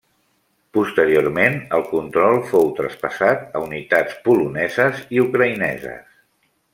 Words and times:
Posteriorment 0.77 1.57
el 1.79 1.83
control 1.91 2.39
fou 2.53 2.71
traspassat 2.81 3.45
a 3.59 3.63
unitats 3.69 4.17
poloneses 4.27 5.05
i 5.19 5.25
ucraïneses. 5.29 6.19